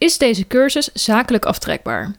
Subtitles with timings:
[0.00, 2.14] Is deze cursus zakelijk aftrekbaar?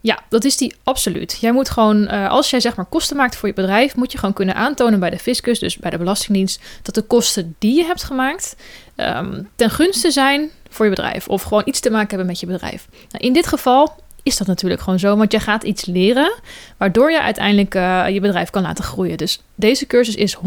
[0.00, 1.38] Ja, dat is die absoluut.
[1.40, 4.18] Jij moet gewoon, uh, als jij zeg maar kosten maakt voor je bedrijf, moet je
[4.18, 7.84] gewoon kunnen aantonen bij de fiscus, dus bij de Belastingdienst, dat de kosten die je
[7.84, 8.56] hebt gemaakt
[8.96, 11.28] um, ten gunste zijn voor je bedrijf.
[11.28, 12.88] Of gewoon iets te maken hebben met je bedrijf.
[13.10, 15.16] Nou, in dit geval is dat natuurlijk gewoon zo.
[15.16, 16.32] Want je gaat iets leren
[16.76, 19.16] waardoor je uiteindelijk uh, je bedrijf kan laten groeien.
[19.16, 20.40] Dus deze cursus is 100%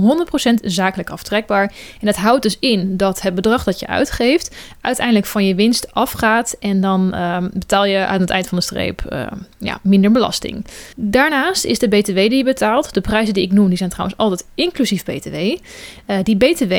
[0.62, 1.74] zakelijk aftrekbaar.
[2.00, 5.94] En dat houdt dus in dat het bedrag dat je uitgeeft uiteindelijk van je winst
[5.94, 6.56] afgaat.
[6.60, 10.66] En dan uh, betaal je aan het eind van de streep uh, ja, minder belasting.
[10.96, 14.18] Daarnaast is de BTW die je betaalt, de prijzen die ik noem, die zijn trouwens
[14.18, 15.36] altijd inclusief BTW.
[16.06, 16.74] Eh, die BTW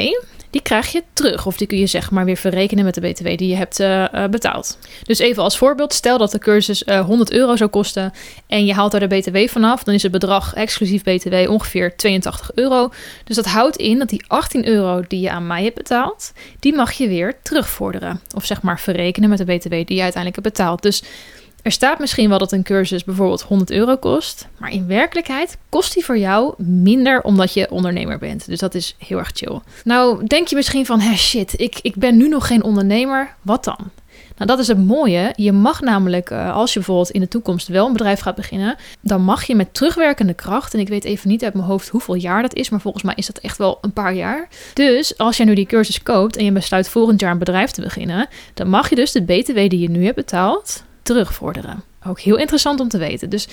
[0.53, 1.47] die krijg je terug.
[1.47, 4.25] Of die kun je zeg maar weer verrekenen met de BTW die je hebt uh,
[4.31, 4.79] betaald.
[5.03, 8.13] Dus even als voorbeeld, stel dat de cursus uh, 100 euro zou kosten
[8.47, 12.51] en je haalt daar de BTW vanaf, dan is het bedrag exclusief BTW ongeveer 82
[12.55, 12.91] euro.
[13.25, 16.75] Dus dat houdt in dat die 18 euro die je aan mij hebt betaald, die
[16.75, 18.21] mag je weer terugvorderen.
[18.35, 20.83] Of zeg maar verrekenen met de BTW die je uiteindelijk hebt betaald.
[20.83, 21.03] Dus
[21.63, 25.95] er staat misschien wel dat een cursus bijvoorbeeld 100 euro kost, maar in werkelijkheid kost
[25.95, 28.47] die voor jou minder omdat je ondernemer bent.
[28.47, 29.61] Dus dat is heel erg chill.
[29.85, 33.65] Nou, denk je misschien van, hé shit, ik, ik ben nu nog geen ondernemer, wat
[33.65, 33.91] dan?
[34.43, 35.33] Nou, dat is het mooie.
[35.37, 38.77] Je mag namelijk, uh, als je bijvoorbeeld in de toekomst wel een bedrijf gaat beginnen,
[39.01, 42.15] dan mag je met terugwerkende kracht, en ik weet even niet uit mijn hoofd hoeveel
[42.15, 44.49] jaar dat is, maar volgens mij is dat echt wel een paar jaar.
[44.75, 47.81] Dus als jij nu die cursus koopt en je besluit volgend jaar een bedrijf te
[47.81, 51.83] beginnen, dan mag je dus de BTW die je nu hebt betaald, terugvorderen.
[52.07, 53.31] Ook heel interessant om te weten.
[53.31, 53.49] Dus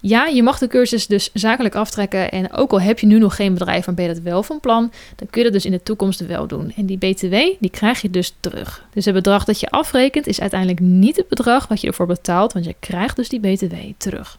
[0.00, 2.30] ja, je mag de cursus dus zakelijk aftrekken.
[2.30, 4.60] En ook al heb je nu nog geen bedrijf, maar ben je dat wel van
[4.60, 6.72] plan, dan kun je dat dus in de toekomst wel doen.
[6.76, 8.84] En die BTW, die krijg je dus terug.
[8.92, 12.52] Dus het bedrag dat je afrekent is uiteindelijk niet het bedrag wat je ervoor betaalt,
[12.52, 14.38] want je krijgt dus die BTW terug.